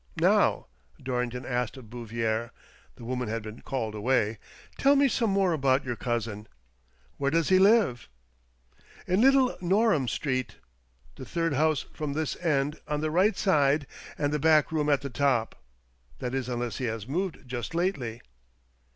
"Now," 0.17 0.65
Dorrington 1.03 1.45
asked 1.45 1.77
of 1.77 1.91
Bouvier 1.91 2.49
(the 2.95 3.05
woman 3.05 3.29
had 3.29 3.43
been 3.43 3.61
called 3.61 3.93
away), 3.93 4.39
"tell 4.79 4.95
me 4.95 5.07
some 5.07 5.29
more 5.29 5.53
about 5.53 5.85
your 5.85 5.95
cousin. 5.95 6.47
Where 7.19 7.29
does 7.29 7.49
he 7.49 7.59
live? 7.59 8.09
""In 9.07 9.21
Little 9.21 9.55
Norham 9.61 10.07
Street; 10.07 10.55
the 11.17 11.23
third 11.25 11.53
house 11.53 11.85
from 11.93 12.13
this 12.13 12.35
end 12.37 12.79
on 12.87 13.01
the 13.01 13.11
right 13.11 13.45
and 13.47 14.33
the 14.33 14.39
back 14.39 14.71
room 14.71 14.89
at 14.89 15.01
the 15.01 15.09
top. 15.11 15.61
That 16.17 16.33
is 16.33 16.49
unless 16.49 16.77
he 16.77 16.85
has 16.85 17.05
moved 17.07 17.43
just 17.47 17.75
lately." 17.75 18.23